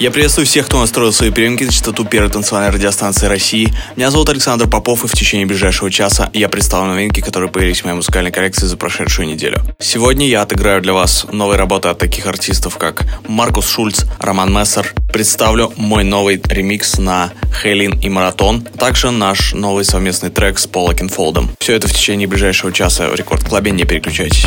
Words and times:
Я 0.00 0.12
приветствую 0.12 0.46
всех, 0.46 0.66
кто 0.66 0.78
настроил 0.78 1.12
свои 1.12 1.32
приемники 1.32 1.64
на 1.64 1.72
частоту 1.72 2.04
первой 2.04 2.30
танцевальной 2.30 2.70
радиостанции 2.70 3.26
России. 3.26 3.74
Меня 3.96 4.12
зовут 4.12 4.28
Александр 4.28 4.68
Попов, 4.68 5.02
и 5.02 5.08
в 5.08 5.12
течение 5.12 5.44
ближайшего 5.44 5.90
часа 5.90 6.30
я 6.34 6.48
представлю 6.48 6.92
новинки, 6.92 7.18
которые 7.18 7.50
появились 7.50 7.80
в 7.80 7.84
моей 7.84 7.96
музыкальной 7.96 8.30
коллекции 8.30 8.66
за 8.66 8.76
прошедшую 8.76 9.26
неделю. 9.26 9.60
Сегодня 9.80 10.28
я 10.28 10.42
отыграю 10.42 10.80
для 10.82 10.92
вас 10.92 11.26
новые 11.32 11.58
работы 11.58 11.88
от 11.88 11.98
таких 11.98 12.26
артистов, 12.26 12.76
как 12.76 13.06
Маркус 13.26 13.68
Шульц, 13.68 14.04
Роман 14.20 14.54
Мессер. 14.54 14.94
Представлю 15.12 15.72
мой 15.76 16.04
новый 16.04 16.40
ремикс 16.48 16.98
на 16.98 17.32
HALIENE 17.60 17.98
и 17.98 18.08
Maratone, 18.08 18.60
также 18.60 19.10
наш 19.10 19.52
новый 19.52 19.84
совместный 19.84 20.30
трек 20.30 20.60
с 20.60 20.68
Полом 20.68 20.94
Окенфолдом. 20.94 21.50
Все 21.58 21.74
это 21.74 21.88
в 21.88 21.92
течение 21.92 22.28
ближайшего 22.28 22.72
часа 22.72 23.08
в 23.08 23.16
Record 23.16 23.42
Club 23.42 23.62
е, 23.62 23.72
не 23.72 23.82
переключайтесь. 23.82 24.46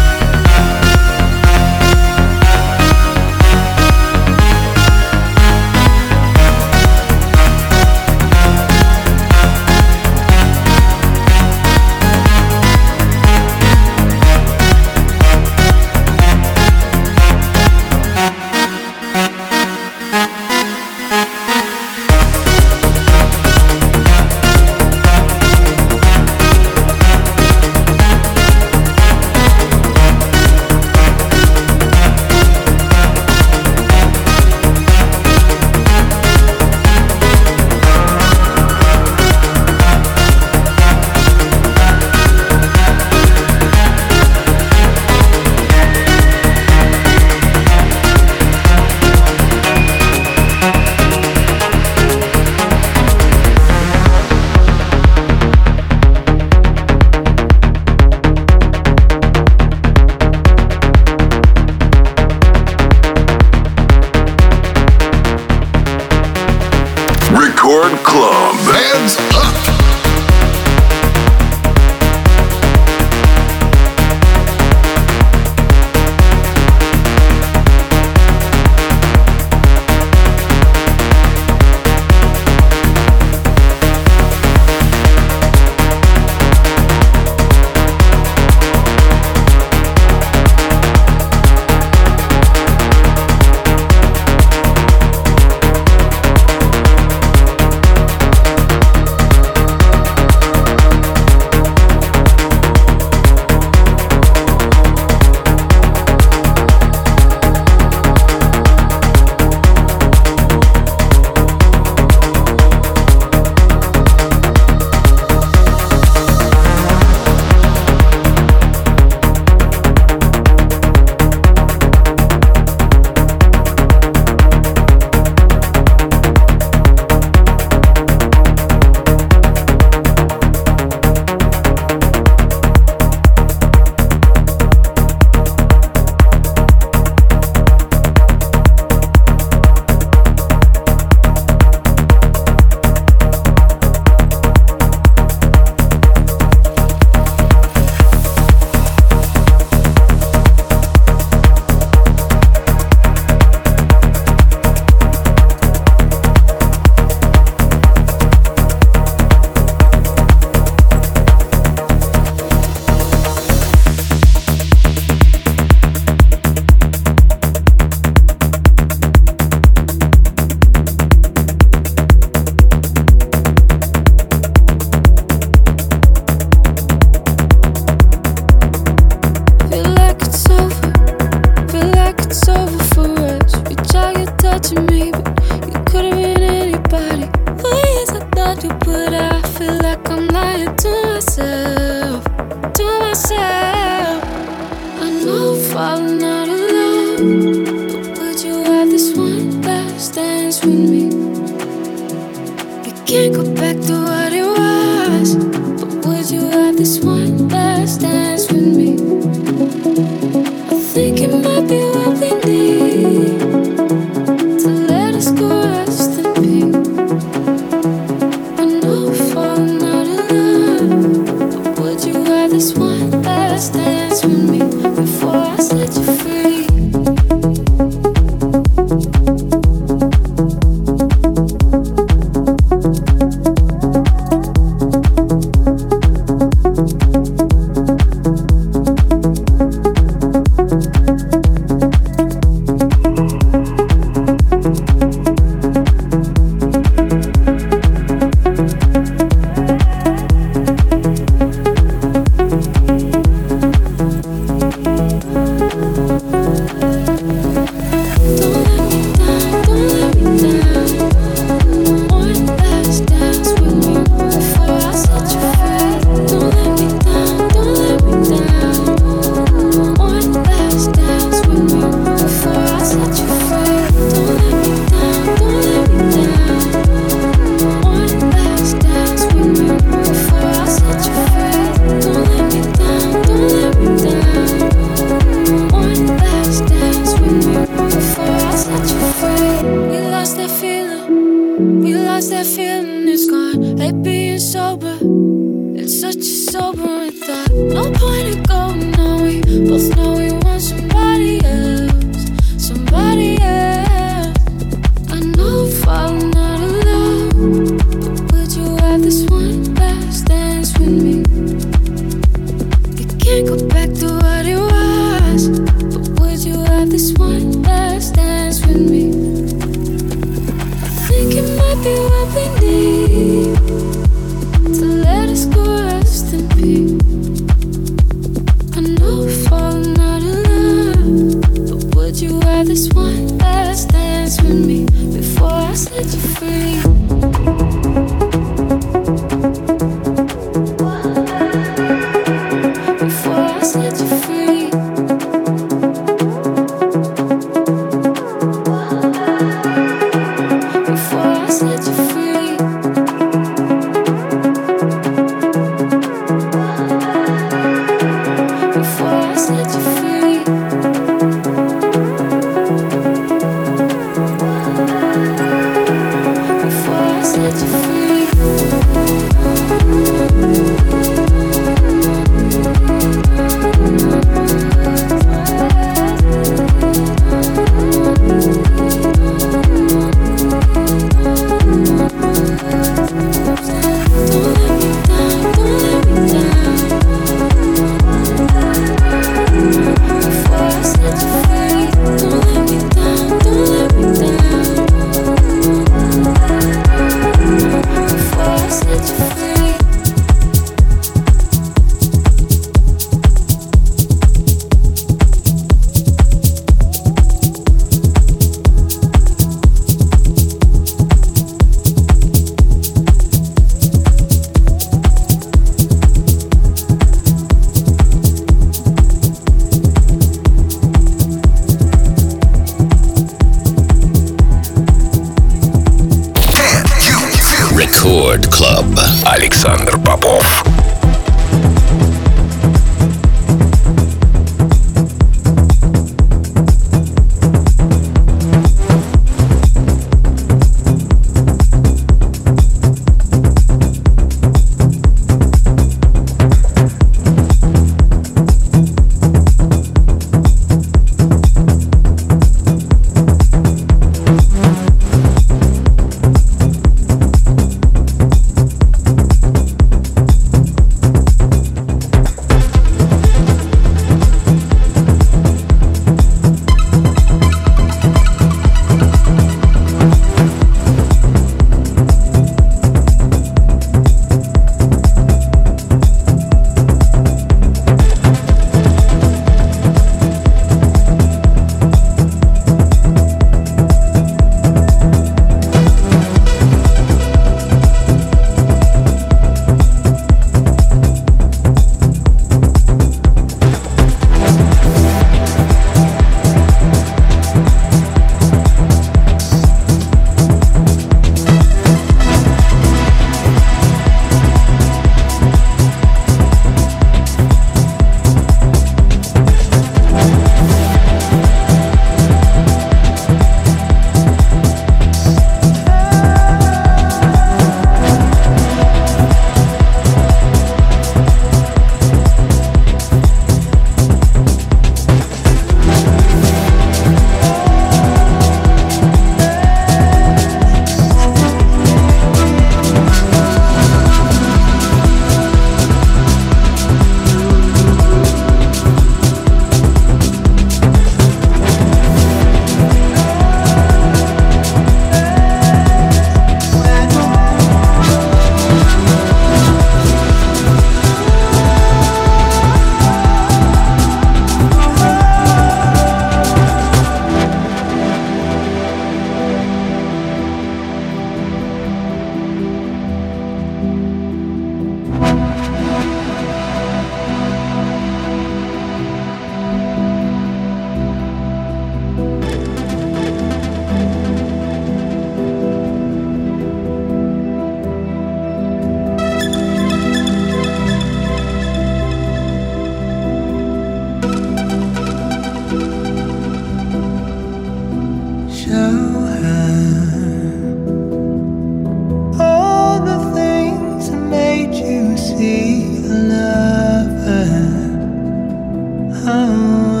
Oh. 599.23 600.00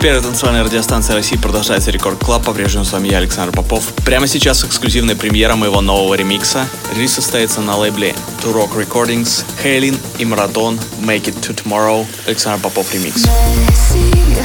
Эфире 0.00 0.12
первой 0.14 0.22
танцевальной 0.22 0.62
радиостанции 0.62 1.12
России 1.12 1.36
продолжается 1.36 1.90
Record 1.90 2.18
Club. 2.24 2.42
По-прежнему 2.42 2.86
с 2.86 2.92
вами 2.92 3.08
я, 3.08 3.18
Александр 3.18 3.54
Попов. 3.54 3.84
Прямо 4.06 4.26
сейчас 4.26 4.64
эксклюзивная 4.64 5.14
премьера 5.14 5.56
моего 5.56 5.82
нового 5.82 6.14
ремикса. 6.14 6.66
Релиз 6.96 7.12
состоится 7.12 7.60
на 7.60 7.76
лейбле 7.76 8.14
To 8.42 8.54
Rock 8.54 8.72
Recordings, 8.74 9.44
HALIENE 9.62 9.98
и 10.18 10.24
Maratone 10.24 10.80
Make 11.00 11.24
It 11.24 11.40
To 11.42 11.54
Tomorrow. 11.54 12.06
Александр 12.26 12.62
Попов 12.62 12.94
ремикс. 12.94 13.26
Но 13.26 14.40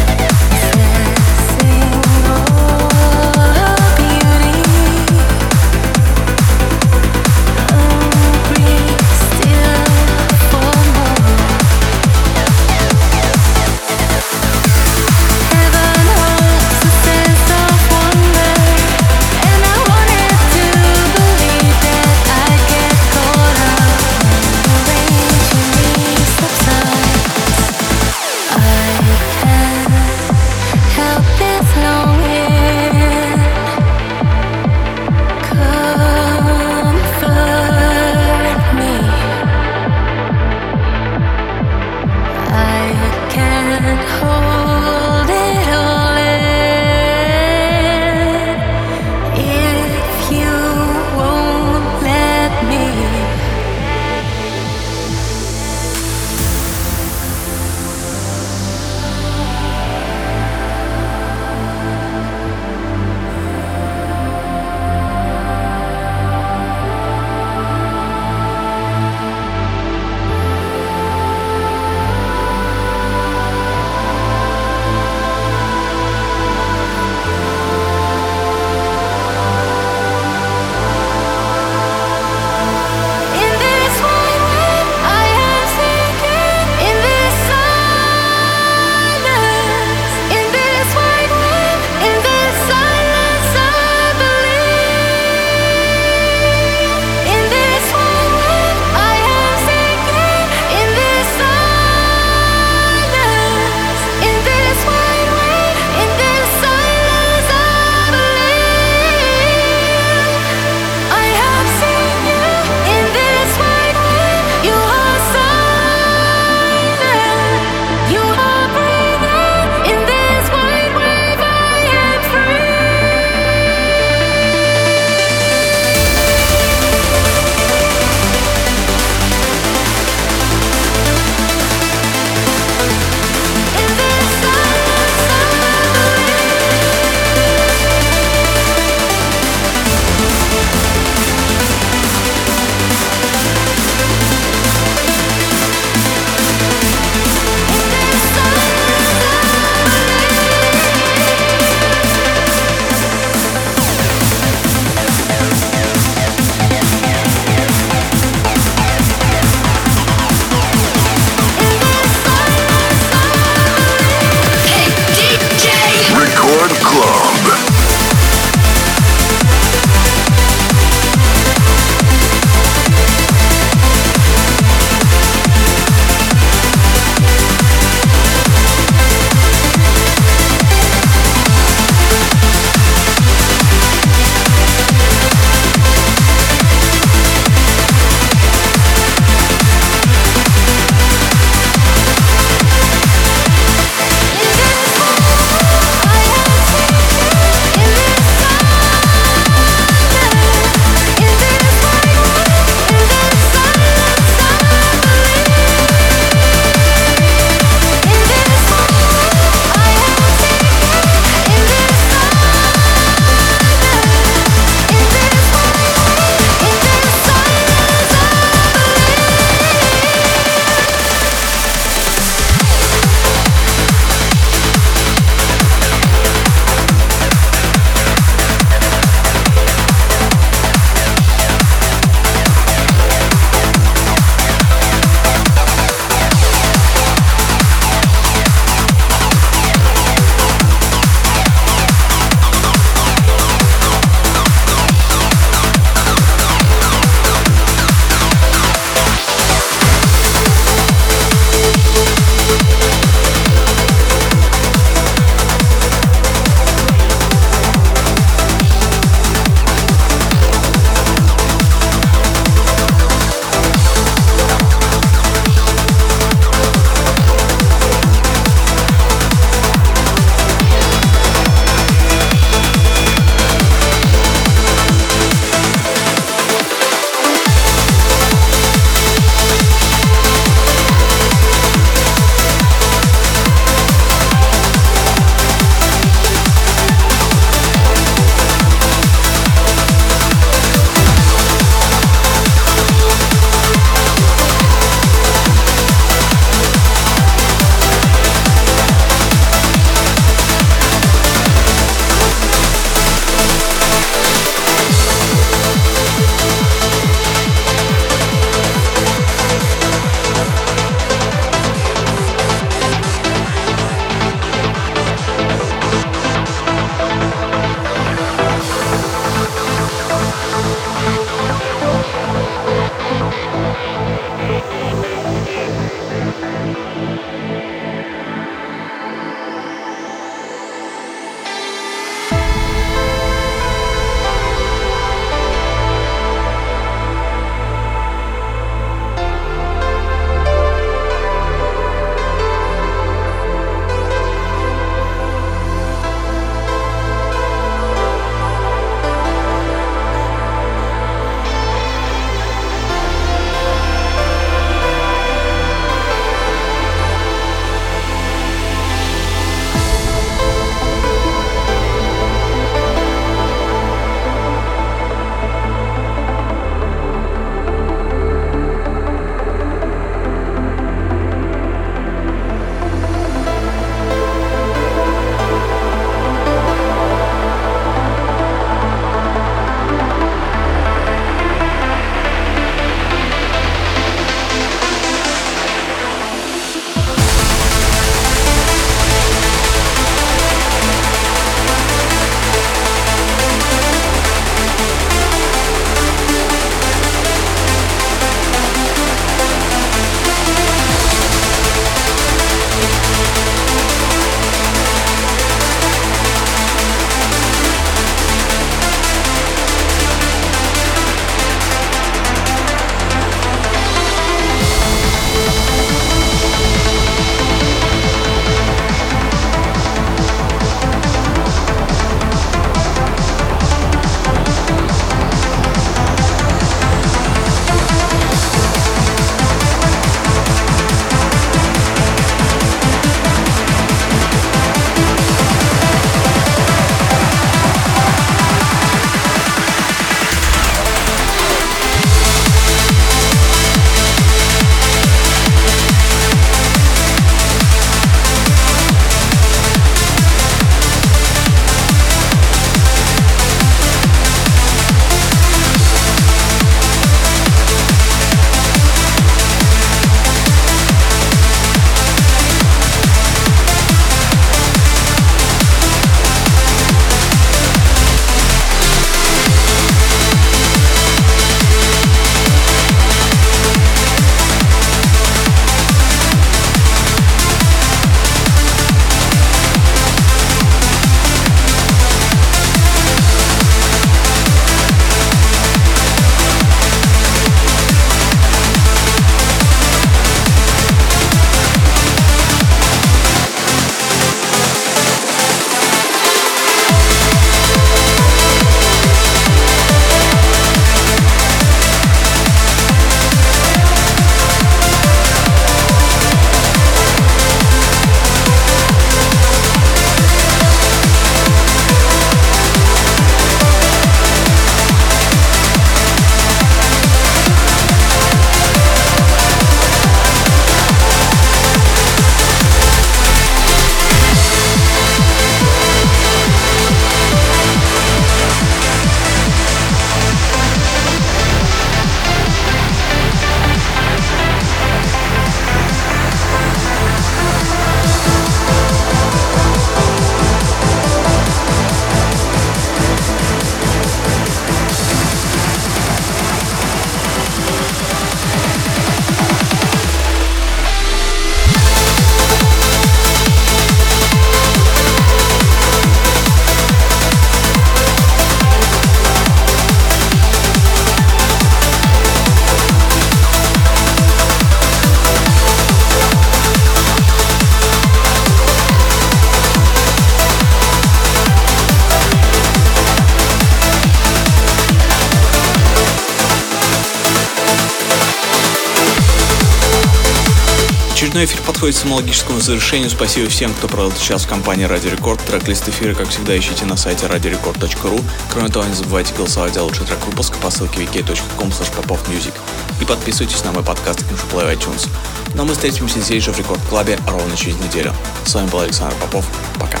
подходит 581.86 582.00
к 582.00 582.02
самологическому 582.02 582.60
завершению. 582.60 583.10
Спасибо 583.10 583.48
всем, 583.48 583.72
кто 583.72 583.86
провел 583.86 584.08
этот 584.08 584.20
час 584.20 584.44
в 584.44 584.48
компании 584.48 584.86
Радио 584.86 585.10
Рекорд. 585.10 585.40
Трек-лист 585.44 585.88
эфира, 585.88 586.14
как 586.14 586.28
всегда, 586.30 586.58
ищите 586.58 586.84
на 586.84 586.96
сайте 586.96 587.26
radiorecord.ru. 587.26 588.24
Кроме 588.50 588.68
того, 588.70 588.86
не 588.86 588.94
забывайте 588.94 589.32
голосовать 589.34 589.74
за 589.74 589.84
лучший 589.84 590.04
трек 590.04 590.18
выпуска 590.26 590.58
по 590.58 590.68
ссылке 590.68 591.04
wiki.com 591.04 591.68
popofmusic. 591.68 592.54
И 593.00 593.04
подписывайтесь 593.04 593.62
на 593.62 593.70
мой 593.70 593.84
подкаст 593.84 594.24
Play 594.52 594.76
iTunes. 594.76 595.08
Но 595.50 595.58
ну, 595.58 595.62
а 595.62 595.64
мы 595.66 595.72
встретимся 595.74 596.18
здесь 596.18 596.42
же 596.42 596.50
в 596.50 596.58
Рекорд 596.58 596.80
Клабе 596.88 597.20
ровно 597.28 597.56
через 597.56 597.76
неделю. 597.76 598.12
С 598.44 598.54
вами 598.54 598.68
был 598.68 598.80
Александр 598.80 599.14
Попов. 599.20 599.46
Пока. 599.78 600.00